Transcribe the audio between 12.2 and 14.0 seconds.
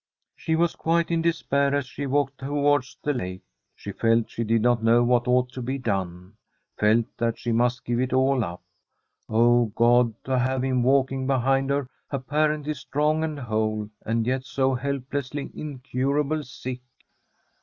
parently strong and hale,